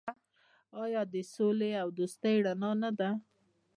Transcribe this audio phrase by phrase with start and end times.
[0.83, 3.09] آیا د سولې او دوستۍ رڼا نه ده؟